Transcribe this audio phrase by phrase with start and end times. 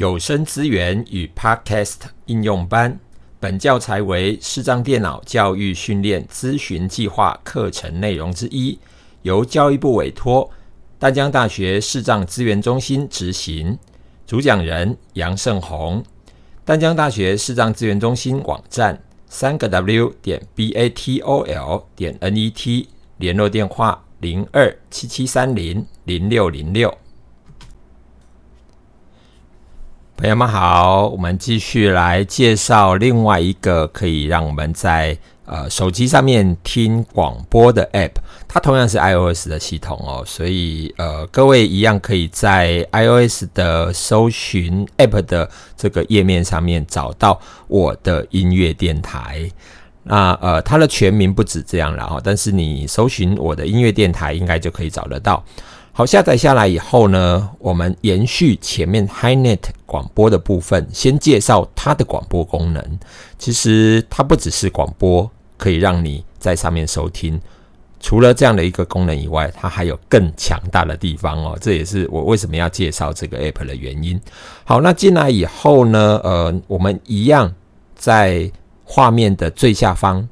[0.00, 2.98] 有声资源与 Podcast 应用班，
[3.38, 8.78] 本教材为视障电脑教育训练咨询计划课程内容之一，
[9.20, 10.50] 由教育部委托
[10.98, 13.78] 淡江大学视障资源中心执行。
[14.26, 16.02] 主讲人杨胜宏。
[16.64, 18.98] 淡江大学视障资源中心网站：
[19.28, 22.88] 三个 W 点 B A T O L 点 N E T，
[23.18, 26.96] 联络电话：零二七七三零零六零六。
[30.20, 38.10] 朋友们好，我们继续来介绍另外一个可以让我们在呃手机上面听广播的 App，
[38.46, 49.50] 它同样是 iOS 的系统哦，所以呃各位一样可以在 iOS 的搜寻 App 的这个页面上面找到我的音乐电台。
[50.02, 55.42] 那呃它的全名不止这样了哈，但是你搜寻我的音乐电台，应该就可以找得到。
[56.00, 62.82] 好，下载下来以后呢，我们延续前面 HiNet 广播的部分，先介绍它的广播功能。
[63.38, 67.38] 其实它不只是广播，可以让你在上面收听。
[68.00, 71.58] 除了这样的一个功能以外，它还有更强大的地方哦。
[71.60, 74.18] 这也是我为什么要介绍这个 App 的原因。
[74.64, 77.54] 好，那进来以后呢，呃，我们一样
[77.94, 78.50] 在
[78.84, 80.26] 画面的最下方。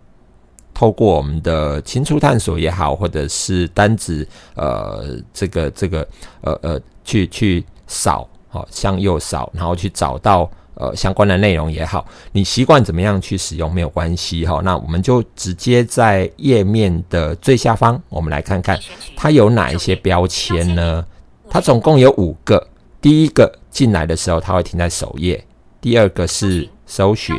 [0.79, 6.07] 透过我们的清除探索也好，或者是单指呃这个这个
[6.43, 14.61] 呃呃去去扫，好向右扫，然后去找到呃相关的内容也好，你习惯怎么样去使用没有关系哈。
[14.63, 18.79] 那我们就直接在页面的最下方，我们来看看
[19.17, 21.05] 它有哪一些标签呢？
[21.51, 22.65] 它总共有五个。
[23.01, 25.37] 第一个进来的时候，它会停在首页；
[25.81, 27.37] 第二个是搜寻。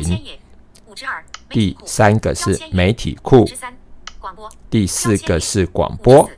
[1.50, 3.44] 第三个是媒体库，
[4.70, 6.28] 第四个是广播，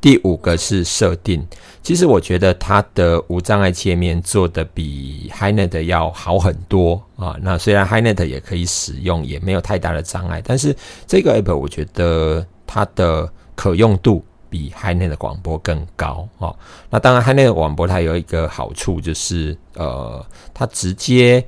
[0.00, 1.46] 第五个是设定。
[1.82, 7.36] 其实我觉得它的无障碍界面做的比 HiNet 要好很多啊。
[7.40, 10.74] 那虽然 HiNet 也可以使用，也没有太大的障碍，但是
[11.06, 16.52] 这个 App 我觉得它的可用度比 HiNet 的广播更高啊。
[16.90, 21.46] 那当然，HiNet 的广播它有一个好处就是，呃，它直接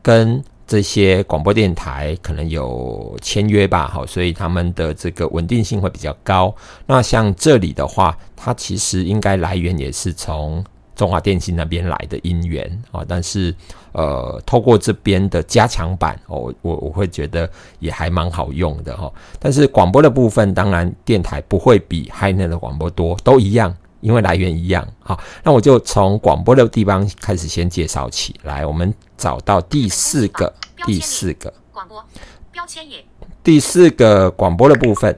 [0.00, 6.54] 跟这些广播电台可能有签约吧，好，所以他们的这个稳定性会比较高。
[6.86, 10.64] 那像这里的话，它其实应该来源也是从
[10.94, 13.54] 中华电信那边来的音源啊，但是
[13.92, 17.48] 呃，透过这边的加强版哦，我我会觉得
[17.78, 19.12] 也还蛮好用的哈。
[19.38, 23.74] 但是广播的部分，当然电台不会比 HiNet 的广播多，都一样。
[24.02, 28.66] 因为来源一样，好，那我就从广播的地方开始先介绍起来。
[28.66, 30.52] 我们找到第四个，
[30.84, 32.04] 第四个广播
[32.50, 33.04] 标签页，
[33.44, 35.16] 第四个广播的部分，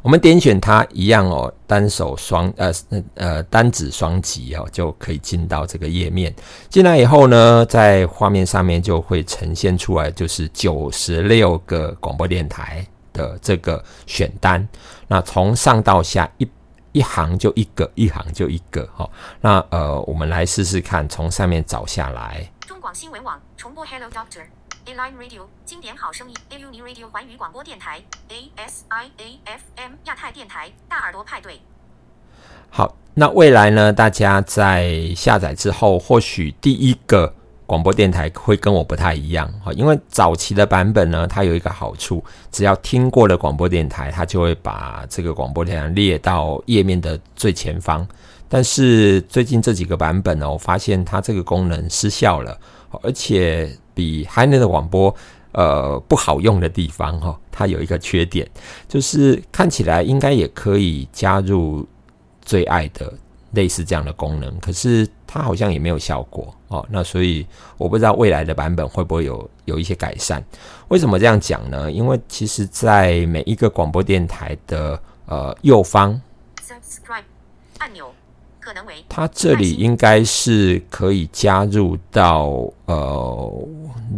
[0.00, 2.72] 我们点选它一样哦，单手双呃
[3.14, 6.34] 呃单指双击哦，就可以进到这个页面。
[6.70, 14.66] 进来以后呢，在画面上面就会呈现出来，就是九十六个广播电台的这个选单。
[15.06, 16.48] 那从上到下一。
[16.92, 19.08] 一行就一个，一行就一个，哈。
[19.40, 22.50] 那呃，我们来试试看，从上面找下来。
[22.66, 31.60] 中广新闻网重播 Hello Doctor，A Line Radio 经典好声音，A U N Radio 环宇广播电台，A S I A F M 亚太电台，大耳朵派对。
[32.70, 33.92] 好，那未来呢？
[33.92, 37.34] 大家在下载之后，或许第一个。
[37.70, 42.20] 广播电台会跟我不太一样哈，因为早期的版本呢，它有一个好处，
[42.50, 48.04] 只要听过了广播电台，它就会把这个广播电台列到页面的最前方。
[48.48, 52.58] 但是最近这几个版本呢，我发现它这个功能失效了，
[53.02, 55.14] 而且比海内的广播
[55.52, 58.44] 呃不好用的地方哈，它有一个缺点，
[58.88, 61.86] 就是看起来应该也可以加入
[62.42, 63.14] 最爱的。
[63.52, 66.86] 类似这样的功能，可是它好像也没有效果哦。
[66.90, 67.46] 那所以
[67.76, 70.44] 我不知道未来的版本会不会有有一些改善。
[70.88, 71.90] 为什么这样讲呢？
[71.90, 76.20] 因为其实，在每一个广播电台的呃右方
[76.60, 77.24] ，subscribe
[77.78, 78.12] 按钮
[78.60, 83.68] 可能为它这里应该是可以加入到呃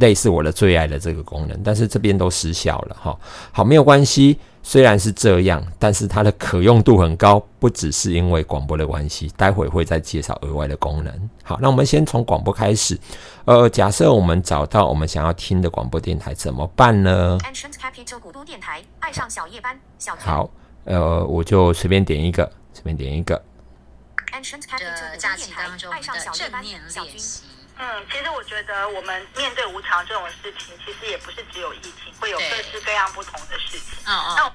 [0.00, 3.18] 类似我的最爱的这个功能，但是这边都失效了哈。
[3.50, 4.38] 好，没有关系。
[4.62, 9.28] 虽然是这样，但是它的可用度很高，不只是因为广播的关系。
[9.36, 11.30] 待会会再介绍额外的功能。
[11.42, 12.98] 好，那我们先从广播开始。
[13.44, 17.38] 呃，假设我们找到我们想要听的广播电台怎么办呢？
[20.18, 20.48] 好，
[20.84, 23.42] 呃，我就随便点一个，随便点一个。
[24.78, 25.98] 这假期当中的
[26.32, 27.42] 正面练习。
[27.82, 33.98] 嗯，其实我觉得我们面对无常这种事情，其实也不是只有疫情，会有各式各样不同的事情。
[34.06, 34.52] 嗯嗯。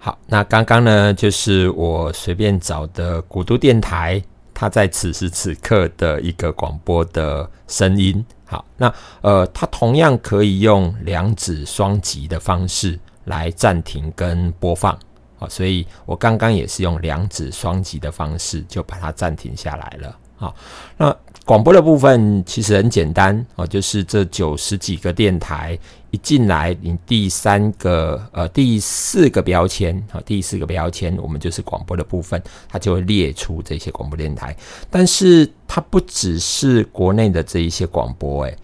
[0.00, 4.20] 好，那刚刚呢，就是我随便找的古都电台，
[4.52, 8.26] 它在此时此刻的一个广播的声音。
[8.44, 14.98] 好，那呃，它同样可以用两指双击的方式来暂停跟播放。
[15.38, 20.18] 好，所以我刚刚也是用两指双击的方式就把它暂停下来了。
[20.38, 20.54] 好，
[20.96, 21.14] 那
[21.44, 25.76] 广播的部分其实很简单哦，就是这九十几个电台
[26.12, 34.56] 一进来，你第三个呃第四个标签啊，第四个标签我们就是广播的部分，它就会列出这些广播电台。
[34.88, 38.56] 但是它不只是国内的这一些广播，诶，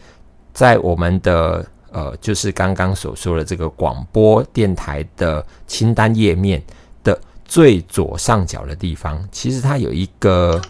[0.53, 6.63] 在我们的呃就是刚刚所说的这个广播电台的清单页面
[7.03, 10.61] 的最左上角的地方，其实它有一个。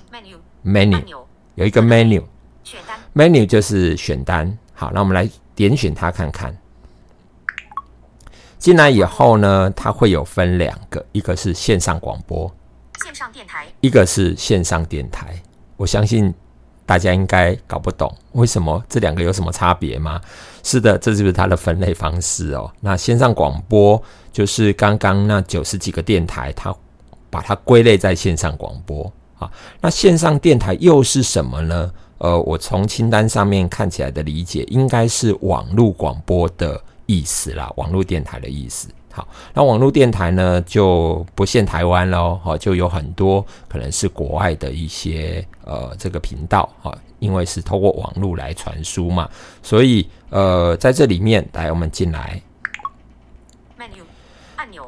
[0.65, 1.01] Menu
[1.55, 4.57] 有一个 menu，menu 就是选单。
[4.73, 6.57] 好，那我们来点选它看看。
[8.59, 12.51] 进来以后呢，它会有分两个，一个是线上广播，
[13.05, 15.41] 线上电台，一个是线上电台。
[15.77, 16.33] 我相信
[16.87, 20.21] 大家应该搞不懂为什么这两个有什么差别吗？
[20.63, 22.73] 是的，这就是它的分类方式哦。
[22.81, 24.03] 那线上广播
[24.33, 26.75] 就是刚刚那九十几个电台，它
[27.29, 29.13] 把它归类在线上广播。
[29.45, 29.51] 啊，
[29.81, 31.93] 那线上电台又是什么呢？
[32.19, 38.89] 呃，我从清单上面看起来的理解，应该是网络广播的意思啦，网络电台的意思。
[39.13, 49.29] 好，那网络电台呢就不限台湾喽，哈，就有很多可能是国外的一些呃这个频道哈，因为是透过网络来传输嘛，
[49.63, 52.43] 所以呃在这里面来我们进来，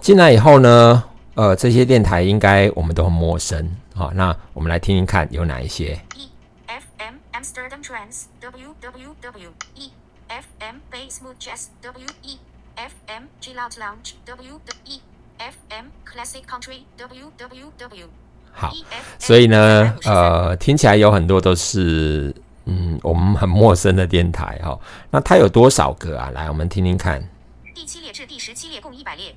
[0.00, 1.05] 进来以后呢，
[1.35, 3.69] 呃这些电台应该我们都很陌生。
[3.97, 5.99] 好，那我们来听听看有哪一些。
[6.15, 6.29] E
[6.67, 9.91] F M Amsterdam Trance W W W E
[10.29, 12.39] F M Bass Mood Jazz W E
[12.75, 15.01] F M Chill Out Lounge W E
[15.39, 18.09] F M Classic Country W W W
[18.53, 18.71] 好，
[19.19, 22.35] 所以呢，呃，听起来有很多都是
[22.67, 24.79] 嗯我们很陌生的电台哈。
[25.11, 26.31] 那它有多少个啊？
[26.35, 27.27] 来，我们听听看。
[27.75, 29.35] 第七列至第十七列共一百列。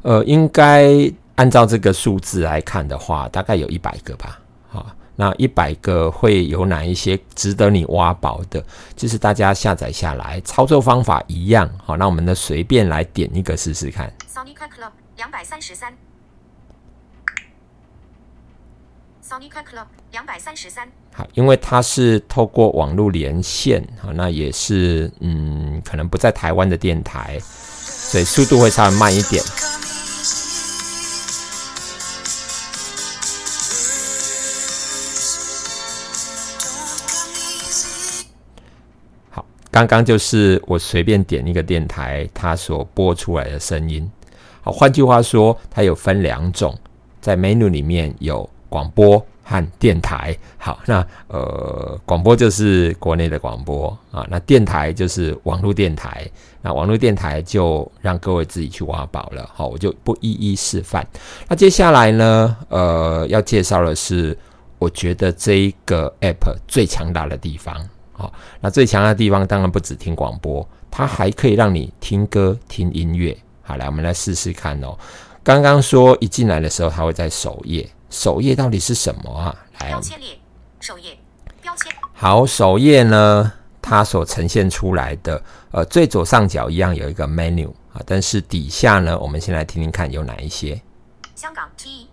[0.00, 1.12] 呃，应该。
[1.38, 4.40] 按照这个数字来看的话，大概有一百个吧。
[4.68, 8.62] 好，那一百个会有哪一些值得你挖宝的？
[8.96, 11.70] 就是大家下载下来，操作方法一样。
[11.84, 14.12] 好，那我们呢随便来点一个试试看。
[14.28, 15.94] Sonic Club 两百三十三。
[19.24, 20.88] Sonic Club 两百三十三。
[21.12, 29.40] 好，因为它是透过网络连线，好，那也是嗯，可能不在台湾的电台，所以速度会稍微慢一点。
[39.86, 44.10] 刚刚就是我随便点一个电台，它所播出来的声音。
[44.60, 46.76] 好，换句话说，它有分两种，
[47.20, 50.36] 在 menu 里面有广播和电台。
[50.56, 56.28] 好，那呃，广播就是国内的广播啊，那电台就是网络电台。
[56.60, 59.48] 那网络电台就让各位自己去挖宝了。
[59.54, 61.06] 好，我就不一一示范。
[61.48, 64.36] 那接下来呢，呃，要介绍的是，
[64.78, 67.74] 我觉得这一个 app 最强大的地方。
[68.18, 73.36] 好，那最强的地方当然不止听广播，它还可以让你听歌、听音乐。
[73.62, 74.98] 好，来，我们来试试看哦。
[75.44, 79.54] 刚刚说一进来的时候，它会在首页，首页到底是什么啊？
[79.78, 80.36] 来，标签列，
[80.80, 81.16] 首页，
[81.62, 81.92] 标签。
[82.12, 85.40] 好，首页呢，它所呈现出来的，
[85.70, 90.82] 呃，最左上角一样有一个 menu 啊，但是底下呢，我们先来听听看有哪一些。
[91.36, 92.07] 香港 T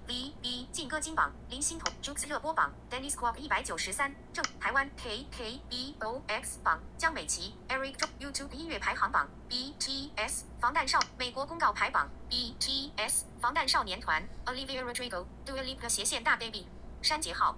[0.95, 1.29] 歌金榜。
[1.49, 14.85] 林心彤 Jukes 热播榜，Dennis Quok 一百九十三，正台湾 K K B O X 榜，江美琪 Eric YouTube 音乐排行榜，BTS 防弹少美国公告排榜，BTS 防弹少年团，Olivia
[14.85, 16.65] Rodrigo Dua Lipa 斜线大 baby，
[17.01, 17.57] 山杰号。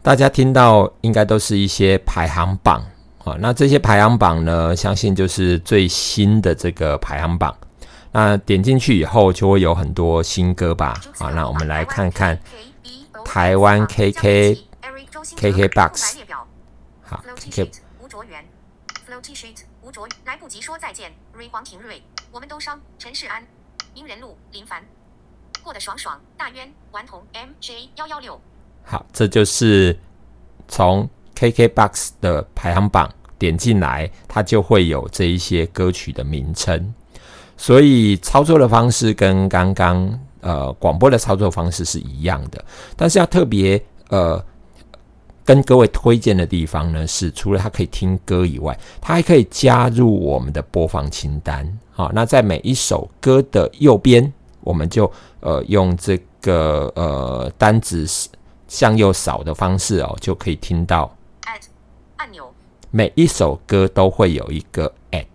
[0.00, 2.80] 大家听到应该都是一些排行榜
[3.24, 7.58] 啊，那这些排行榜呢，相信就是最新的这个排行榜。
[8.16, 10.94] 那点进去以后就会有很多新歌吧？
[11.18, 12.38] 好，那我们来看看
[13.24, 14.56] 台湾 KK
[15.36, 16.18] KK Box。
[17.02, 17.68] 好，KK。
[18.00, 18.44] 吴卓源
[19.82, 21.12] 吴卓，来不及说再见。
[21.32, 22.80] 瑞黄庭瑞，我们都伤。
[23.00, 23.44] 陈世安，
[23.92, 24.84] 名人录，林凡，
[25.64, 26.20] 过得爽爽。
[26.36, 28.40] 大渊，顽童，MJ 幺幺六。
[28.84, 29.98] 好，这就是
[30.68, 36.94] 从 KK Box 的排行榜点进来，它就会有这一些歌曲的名称。
[37.56, 42.64] 所以操作的方式跟刚刚呃广播的操作方式是一样的，
[42.96, 44.44] 但是要特别呃
[45.44, 51.66] 跟各位推荐的地方呢，是除了它可以听歌以外，它还可以加入我们的播放清单。
[51.90, 58.06] 好，那在每一首歌的右边，我们就呃用这个呃单指
[58.66, 61.14] 向右扫的方式哦，就可以听到
[62.16, 62.50] 按钮。
[62.90, 65.26] 每一首歌都会有一个 add，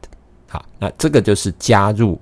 [0.49, 2.19] 好，那这个就是加入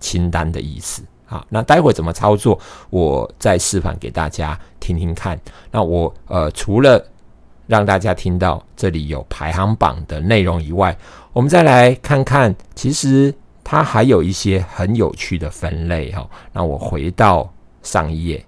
[0.00, 1.02] 清单的意思。
[1.24, 2.58] 好，那待会怎么操作，
[2.90, 5.38] 我再示范给大家听听看。
[5.70, 7.06] 那我呃，除了
[7.66, 10.96] 让大家听到这里有排行榜的内容以外，
[11.34, 16.26] 我们再来看看，其实它还有一些很有趣的分类哈。
[16.50, 18.42] 那我回到上一页，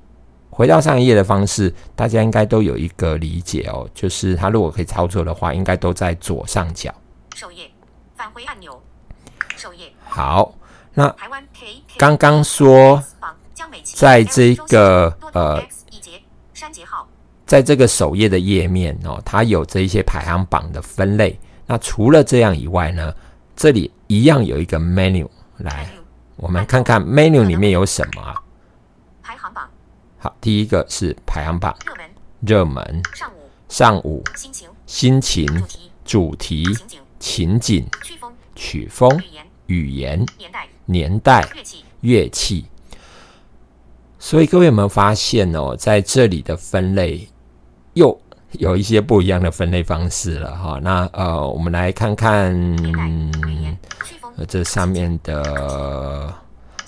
[0.48, 6.90] 回到上一页的方式，大家应该都有一个理解哦，就是它如果可以操作的话，应该都在左上角。
[7.36, 7.70] 首页
[8.16, 8.79] 返回按钮。
[9.60, 10.54] 首页好。
[10.94, 11.14] 那
[11.98, 13.02] 刚刚说，
[13.84, 15.62] 在这个呃，
[17.44, 21.38] 在这个首页的页面哦，它有这一些排行榜的分类。
[21.66, 23.14] 那除了这样以外呢，
[23.54, 25.28] 这里一样有一个 menu。
[25.58, 25.86] 来，
[26.36, 28.42] 我们看看 menu 里面有什么啊？
[29.22, 29.68] 排行榜。
[30.18, 31.76] 好，第一个是排行榜。
[31.84, 32.10] 热门。
[32.40, 33.02] 热门。
[33.14, 33.50] 上午。
[33.68, 34.24] 上午。
[34.34, 34.70] 心情。
[34.86, 35.46] 心情。
[36.04, 36.64] 主题。
[36.64, 36.98] 主题。
[37.20, 37.86] 情景。
[38.02, 38.34] 曲风。
[38.56, 39.18] 曲风。
[39.18, 39.49] 语言。
[39.72, 40.18] 语言。
[40.36, 40.68] 年代。
[40.86, 41.48] 年代、
[42.00, 42.64] 乐器，
[44.18, 47.28] 所以各位有没有发现哦，在这里的分类
[47.94, 48.20] 又
[48.52, 50.80] 有一些不一样的分类方式了哈？
[50.82, 52.52] 那呃，我们来看看
[54.48, 56.34] 这上面的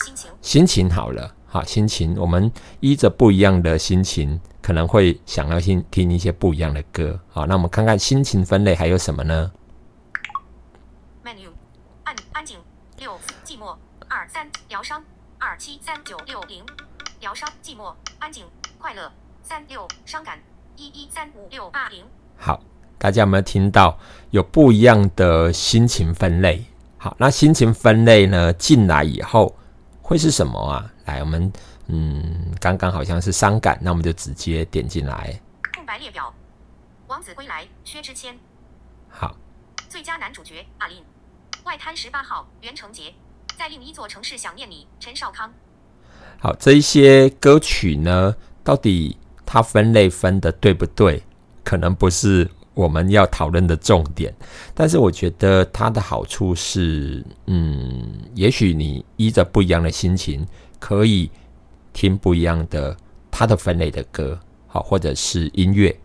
[0.04, 7.16] 心情，心情好了，好心情，我们依着不一样的心情，可能会想要听听一些不一样的歌。
[7.28, 9.52] 好，那我们看看心情分类还有什么呢？
[14.28, 15.02] 三疗伤，
[15.38, 16.64] 二七三九六零，
[17.20, 18.46] 疗伤寂寞安静
[18.78, 19.10] 快乐
[19.42, 20.38] 三六伤感
[20.76, 22.04] 一一三五六八零。
[22.36, 22.62] 好，
[22.98, 23.98] 大家有没有听到
[24.30, 26.64] 有不一样的心情分类？
[26.96, 29.54] 好，那心情分类呢进来以后
[30.00, 30.90] 会是什么啊？
[31.06, 31.52] 来，我们
[31.88, 35.40] 嗯，刚刚好像是伤感，那我们就直接点进来。
[35.74, 36.32] 空白列表，
[37.08, 38.38] 王子归来，薛之谦。
[39.08, 39.36] 好，
[39.88, 41.04] 最佳男主角阿林，
[41.64, 43.14] 外滩十八号袁成杰。
[43.56, 45.52] 在另一座城市想念你，陈少康。
[46.40, 49.16] 好，这一些歌曲呢，到底
[49.46, 51.22] 它分类分的对不对？
[51.62, 54.34] 可能不是我们要讨论的重点。
[54.74, 60.44] 但是我觉得它的好处是，嗯，也许你依着不一样的心情，
[60.80, 61.30] 可以
[61.92, 62.96] 听不一样的
[63.30, 65.96] 它的分类的歌，好，或者是音乐。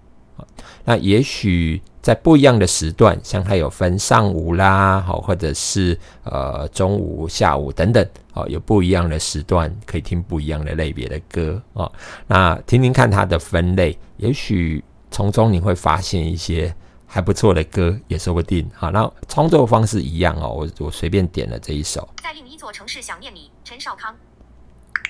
[0.86, 1.82] 那也许。
[2.08, 11.92] 在不一样的时段，像它有分上午啦，好，或者是呃中午、下午等等，哦，有不一样的时段可以听不一样的类别的歌哦。
[12.26, 16.74] 那听听看它的分类，也许从中你会发现一些
[17.06, 18.66] 还不错的歌，也说不定。
[18.74, 22.08] 好，那创作方式一样哦，我我随便点了这一首。
[22.24, 24.16] 在另一座城市想念你，陈少康。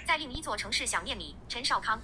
[0.07, 2.01] 在另一座城市想念你，陈少康。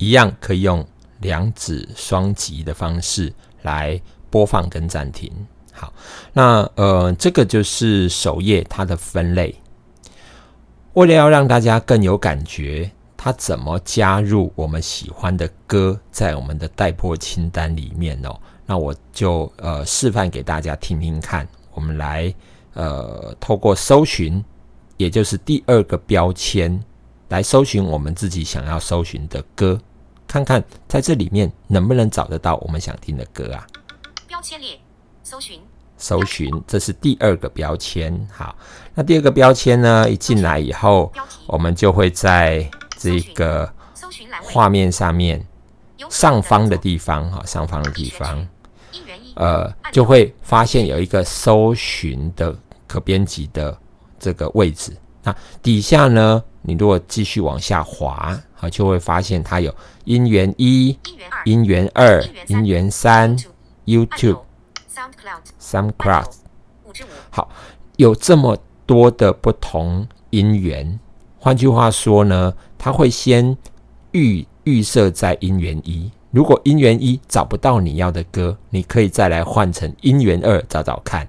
[0.00, 0.84] 一样可以用
[1.20, 3.30] 两指双击的方式
[3.62, 5.30] 来播放跟暂停。
[5.70, 5.92] 好，
[6.32, 9.54] 那呃，这个就是首页它的分类。
[10.94, 18.34] 为了要让大家更有感觉，它怎么加入我们喜欢的歌在我们的待播清单里面哦？
[18.64, 21.46] 那我就呃示范给大家听听看。
[21.72, 22.34] 我们来
[22.72, 24.42] 呃透过搜寻，
[24.96, 26.82] 也就是第二个标签
[27.28, 29.78] 来搜寻我们自己想要搜寻的歌。
[30.30, 33.66] 看看在这里面能不能找得到我们想听的歌啊？
[34.28, 34.78] 标签列，
[35.24, 35.60] 搜寻，
[35.96, 38.28] 搜寻，这是第二个标签。
[38.32, 38.54] 好，
[38.94, 40.08] 那第二个标签呢？
[40.08, 41.12] 一进来以后，
[41.48, 42.64] 我们就会在
[42.96, 43.68] 这个
[44.40, 45.44] 画面上面
[46.08, 48.46] 上方的地方，哈，上方的地方，
[49.34, 52.56] 呃，就会发现有一个搜寻的
[52.86, 53.76] 可编辑的
[54.16, 54.96] 这个位置。
[55.24, 56.40] 那底下呢？
[56.62, 59.74] 你如果继续往下滑，好，就会发现它有
[60.04, 60.96] 音源一、
[61.44, 63.36] 音源二、音源三、
[63.86, 64.40] YouTube、
[65.60, 66.26] SoundCloud。
[67.30, 67.48] 好，
[67.96, 70.98] 有这么多的不同音源。
[71.38, 73.56] 换句话说呢，它会先
[74.12, 76.10] 预预设在音源一。
[76.30, 81.26] 如果音源一找不到你要的歌，你可以再来换成音源二找找看。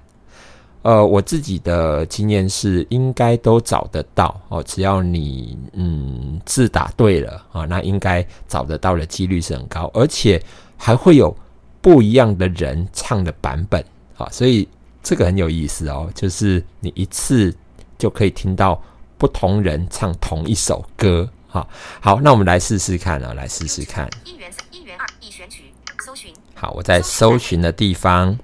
[0.82, 4.60] 呃，我自己的经验是，应该都找得到哦。
[4.64, 10.42] 只要你嗯字打对了啊，那应该找得到的几率是很高，而且
[10.76, 11.34] 还会有
[11.80, 13.80] 不一样的人唱的版本
[14.16, 14.68] 啊，所以
[15.04, 16.10] 这个很有意思哦。
[16.16, 17.54] 就是你一次
[17.96, 18.82] 就可以听到
[19.16, 21.64] 不同人唱同一首歌哈。
[22.00, 24.10] 好，那我们来试试看啊，来试试看。
[24.24, 25.72] 音源音源二已选取，
[26.04, 26.34] 搜寻。
[26.54, 28.36] 好，我在搜寻的地方。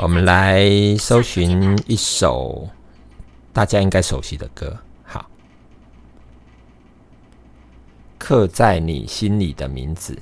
[0.00, 0.64] 我们来
[0.96, 2.68] 搜寻一首
[3.52, 5.28] 大家应该熟悉的歌，好，
[8.16, 10.16] 刻在你心里的名字。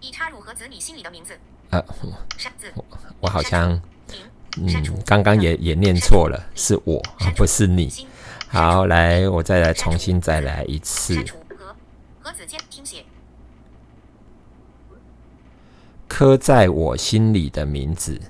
[0.00, 1.38] 已插入盒子，你心里的名字。
[1.70, 1.80] 呃，
[2.74, 2.84] 我
[3.20, 3.80] 我好像，
[4.56, 7.00] 嗯，刚刚也也念错了，是我，
[7.36, 8.08] 不是你。
[8.48, 11.14] 好，来，我再来重新再来一次。
[16.10, 18.20] 刻在我心里的名字。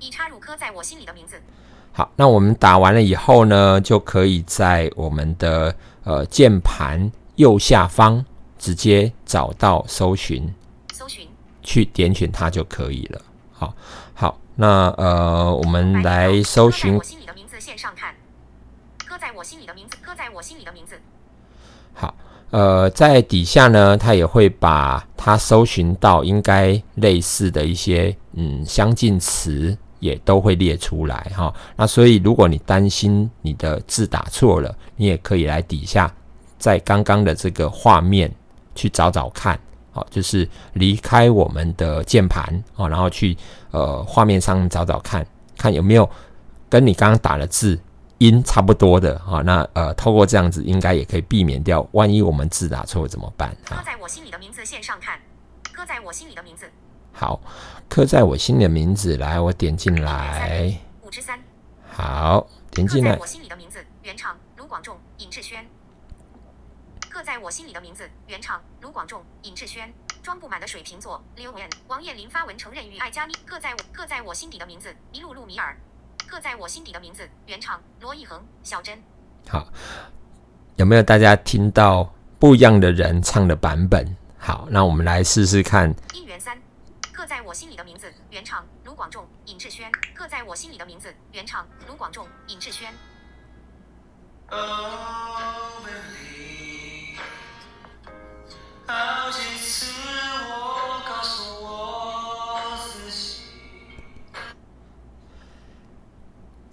[0.00, 1.40] 已插入刻在我心里的名字。
[1.92, 5.72] 好，那我们打完了以后呢，就可以在我们的
[6.02, 8.24] 呃键盘右下方
[8.58, 10.52] 直接找到搜寻，
[10.92, 11.28] 搜寻，
[11.62, 13.22] 去点选它就可以了。
[13.52, 13.72] 好，
[14.12, 16.96] 好，那呃，我们来搜寻。
[16.96, 18.12] 我心里的名字线上看。
[19.06, 21.00] 刻在我心里的名字，刻在我心里的名字。
[21.94, 22.12] 好。
[22.50, 31.52] 呃，在底下呢，它也会把它搜寻到应该类似的一些嗯相近词，也都会列出来哈。
[31.76, 36.10] 那所以，如果你担心你的字打错了，你也可以来底下，
[36.58, 38.32] 在刚刚的这个画面
[38.74, 42.44] 去找找看，好，就是离开我们的键盘
[42.76, 43.36] 啊，然后去
[43.72, 45.26] 呃画面上找找看
[45.58, 46.08] 看有没有
[46.70, 47.78] 跟你刚刚打的字。
[48.18, 51.86] 音差不多的啊，那呃，透过这样子，应该也可以避免掉。
[51.92, 53.56] 万一我们字打错怎么办？
[53.64, 55.20] 刻在我心里的名字线上看，
[55.72, 56.68] 刻在我心里的名字。
[57.12, 57.40] 好，
[57.88, 60.76] 刻在我心里的名字，来，我点进来。
[61.02, 61.38] 五之三。
[61.90, 63.12] 好，点进来。
[63.12, 65.64] 刻在我心里的名字，原唱卢广仲、尹志轩。
[67.08, 69.92] 刻在我心里的名字，原唱卢广仲、尹志轩。
[70.20, 73.32] 装不满的水瓶座，刘文、王彦霖发文承认与爱加妮。
[73.46, 75.78] 刻在我刻在我心底的名字，一路路米尔。
[76.28, 79.02] 刻在我心底的名字，原唱罗一恒、小珍。
[79.48, 79.66] 好，
[80.76, 84.14] 有没有大家听到不一样的人唱的版本？
[84.38, 85.88] 好，那我们来试试看。
[86.12, 86.60] 音源三，
[87.12, 89.90] 刻在我心里的名字，原唱卢广仲、尹志轩。
[90.14, 92.92] 刻在我心里的名字，原唱卢广仲、尹志轩。
[98.86, 99.92] 好几次
[100.50, 102.37] 我告诉我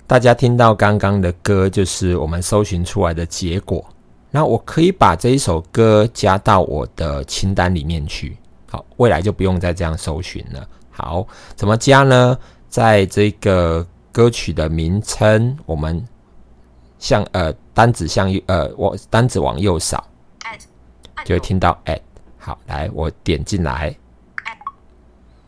[0.08, 3.84] 大家听到刚刚的歌，就是我们搜寻出来的结果。
[4.30, 8.38] 那我可以把这一首歌加到我的清单里面去。
[8.70, 10.68] 好，未来就不用再这样搜寻了。
[10.92, 12.38] 好，怎么加呢？
[12.70, 16.06] 在这个歌曲的名称，我们
[17.00, 20.06] 向呃单子向右呃我单子往右扫，
[21.24, 22.00] 就会听到 at。
[22.38, 23.96] 好，来我点进来。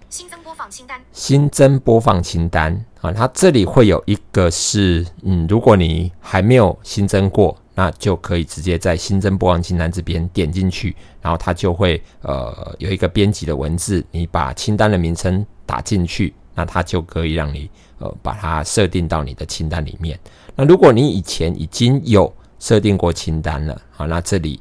[0.09, 0.99] 新增播放清单。
[1.13, 20.19] 新增播放清单啊，它这里会有一个是，嗯，如果你还没有新增过，那就可以直接在新增播放清单这边点进去，然后它就会呃有一个编辑的文字，你把清单的名称打进去，那它就可以让你呃把它设定到你的清单里面。
[20.55, 24.59] 那如果你以前已经有设定过清单了，好，那这里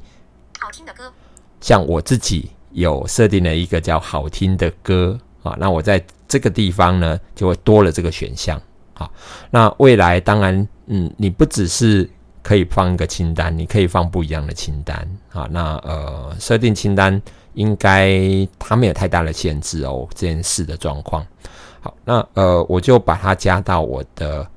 [0.60, 1.10] 好听的歌，
[1.62, 5.18] 像我自己有设定了一个叫好听的歌。
[5.46, 8.60] 啊，那我在这个地方呢，就会多了这个选项。
[8.94, 9.12] 好，
[9.50, 12.08] 那未来当然，嗯，你不只是
[12.42, 14.96] 可以放一个清单，你可以放不一样的清单。
[15.32, 17.20] 啊，那呃，设定清单
[17.54, 18.18] 应该
[18.58, 21.24] 它没有太大的限制哦，这件事的状况。
[21.80, 24.48] 好，那呃，我就把它加到我的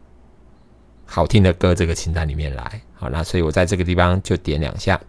[1.05, 2.81] 好听的歌这个清单里面来。
[2.93, 4.99] 好，那所以我在这个地方就点两下。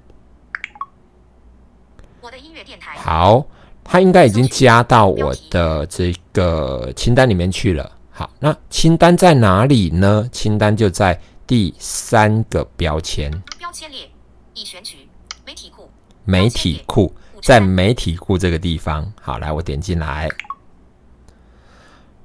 [2.20, 2.96] 我的音乐电台。
[2.98, 3.46] 好。
[3.92, 7.90] 它应该已经加到我的这个清单里面去了。
[8.12, 10.28] 好，那清单在哪里呢？
[10.30, 13.28] 清单就在第三个标签。
[13.58, 14.08] 标签列
[14.54, 15.08] 已选取
[15.44, 15.90] 媒体库。
[16.24, 19.12] 媒体库在媒体库这个地方。
[19.20, 20.28] 好，来我点进来，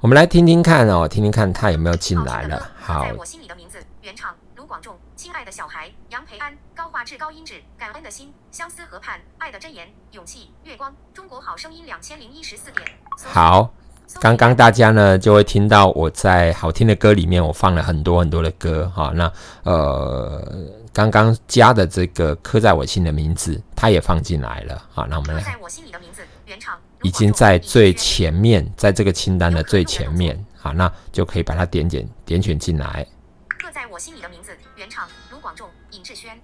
[0.01, 2.71] 我们来听听看哦，听听看他有没有进来了。
[2.79, 3.05] 好。
[3.05, 12.85] 在我心里的名字，原唱卢广仲亲爱的小孩，杨培安，高画质高音质，感恩的心，相思河畔，爱的箴言，勇气，月光，中国好声音两千零一十四点。
[13.23, 13.73] 好，
[14.19, 19.13] 刚刚大家呢就会听到我在好听的歌里面，我放了很多很多的歌哈。
[19.15, 19.31] 那
[19.63, 20.45] 呃，
[20.91, 24.85] 刚刚加的这个刻在我心的名字，它也放进来了。
[24.93, 30.37] 哈，那我们来，在我心里的名字，原唱已经在最前面，在这个清单的最前面。
[30.57, 33.07] 好，那就可以把它点点点选进来。
[33.47, 34.57] 刻在我心里的名字。
[34.75, 36.37] 原唱卢广仲、尹志轩。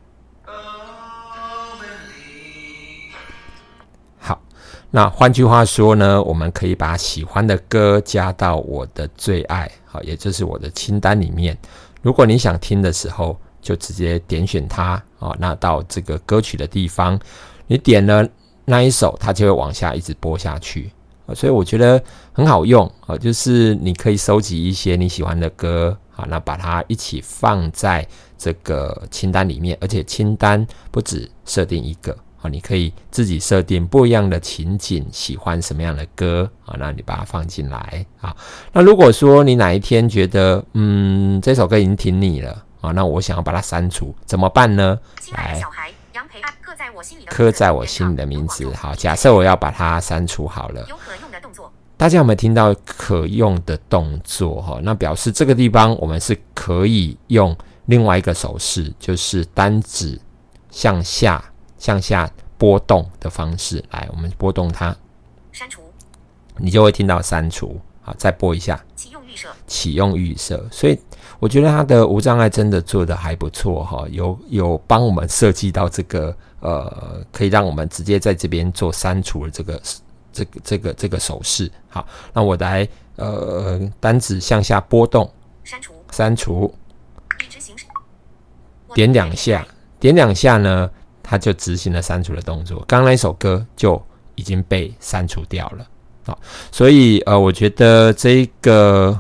[4.19, 4.41] 好，
[4.89, 11.57] 那换句话说呢，我们可以把喜欢的歌加到我的最爱，好，也就是我的清单里面。
[12.01, 17.19] 如果你想听的时候，就直接点选它，哦，那到这个歌曲的地方，
[17.67, 18.27] 你点了
[18.65, 20.91] 那一首，它就会往下一直播下去。
[21.35, 28.07] 所以我觉得很好用啊，就是你可以收集一些你喜欢的歌，好，那把它一起放在
[28.37, 38.35] 这个清单里面，而且清单不止设定一个啊，你可以自己设定不一样的情景，喜欢什么样的歌啊，那你把它放进来啊。
[38.71, 44.99] 那如果说你哪一天觉得嗯这首歌已经挺腻了啊，那我想要把它删除，怎么办呢？
[45.33, 45.59] 来。
[47.27, 50.85] 刻在我心里的名字，好，假设我要把它删除好了。
[52.01, 54.59] 大家有没有听到可用的动作？
[54.59, 60.19] 哈，那表示这个地方我们是可以用另外一个手势，就是单指
[60.71, 61.45] 向下
[61.77, 64.97] 向下波动的方式来，我们波动它，
[65.51, 65.83] 删除，
[66.57, 67.79] 你就会听到删除。
[68.01, 68.83] 好，再播一下。
[68.95, 70.67] 启用预设，启用预设。
[70.71, 70.99] 所以
[71.37, 79.79] 我觉得它的无障碍真的做的还不错哈，有有帮我们设计到这个呃，可以让我们直接在这边做删除的这个
[80.31, 81.71] 这个这个这个手势。
[81.89, 85.31] 好，那我来呃单指向下波动，
[85.63, 86.73] 删除，删除，
[88.93, 89.65] 点两下，
[89.99, 90.89] 点两下呢，
[91.21, 92.79] 它就执行了删除的动作。
[92.87, 94.01] 刚刚那首歌就
[94.35, 95.87] 已经被删除掉了。
[96.25, 96.39] 好，
[96.71, 99.19] 所以呃，我觉得这个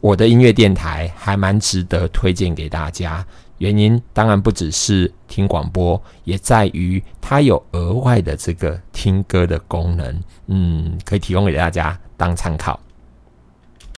[0.00, 3.26] 我的音乐电台还蛮值得推荐给大家。
[3.58, 12.78] 原因当然不只是听广播，也在于它有额外的这个听歌的功能，嗯，可以提供给大家当参考。